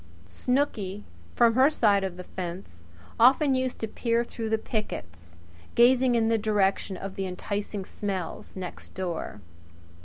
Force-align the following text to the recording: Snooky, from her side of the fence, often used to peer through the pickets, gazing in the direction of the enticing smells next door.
Snooky, 0.27 1.03
from 1.35 1.53
her 1.53 1.69
side 1.69 2.03
of 2.03 2.17
the 2.17 2.23
fence, 2.23 2.87
often 3.19 3.53
used 3.53 3.77
to 3.77 3.87
peer 3.87 4.23
through 4.23 4.49
the 4.49 4.57
pickets, 4.57 5.35
gazing 5.75 6.15
in 6.15 6.27
the 6.27 6.39
direction 6.39 6.97
of 6.97 7.13
the 7.13 7.27
enticing 7.27 7.85
smells 7.85 8.55
next 8.55 8.95
door. 8.95 9.41